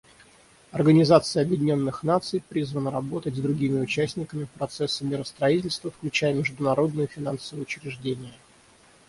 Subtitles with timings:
[0.71, 8.33] Организация Объединенных Наций призвана работать с другими участниками процесса миростроительства, включая международные финансовые учреждения.